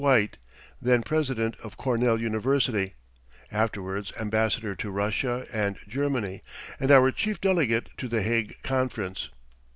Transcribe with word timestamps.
White, 0.03 0.37
then 0.81 1.03
president 1.03 1.55
of 1.61 1.77
Cornell 1.77 2.19
University, 2.19 2.95
afterwards 3.51 4.11
Ambassador 4.19 4.73
to 4.77 4.89
Russia 4.89 5.45
and 5.53 5.77
Germany, 5.87 6.41
and 6.79 6.89
our 6.89 7.11
chief 7.11 7.39
delegate 7.39 7.87
to 7.97 8.07
the 8.07 8.23
Hague 8.23 8.55
Conference. 8.63 9.29